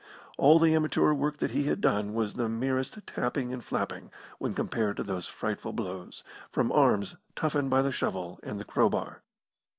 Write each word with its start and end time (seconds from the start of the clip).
All 0.39 0.57
the 0.57 0.73
amateur 0.73 1.13
work 1.13 1.37
that 1.37 1.51
he 1.51 1.65
had 1.65 1.79
done 1.79 2.15
was 2.15 2.33
the 2.33 2.49
merest 2.49 2.97
tapping 3.05 3.53
and 3.53 3.63
flapping 3.63 4.09
when 4.39 4.55
compared 4.55 4.97
to 4.97 5.03
those 5.03 5.27
frightful 5.27 5.73
blows, 5.73 6.23
from 6.49 6.71
arms 6.71 7.17
toughened 7.35 7.69
by 7.69 7.83
the 7.83 7.91
shovel 7.91 8.39
and 8.41 8.59
the 8.59 8.65
crowbar. 8.65 9.21